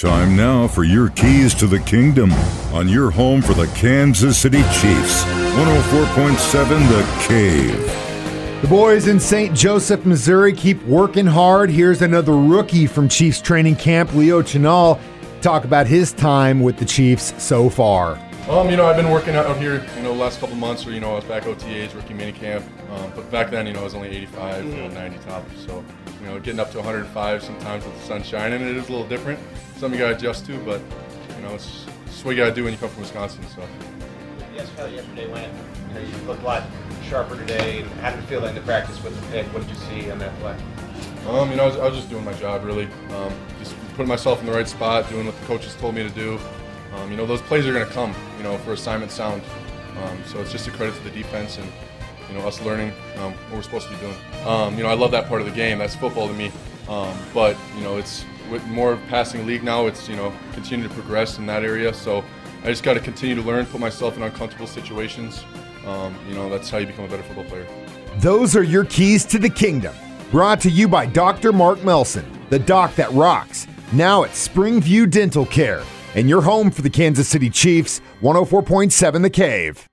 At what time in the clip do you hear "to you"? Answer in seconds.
70.62-70.88